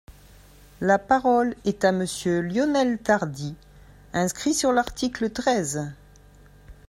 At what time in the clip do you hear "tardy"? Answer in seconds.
2.97-3.53